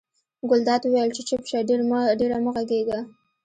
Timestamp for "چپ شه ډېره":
1.29-2.39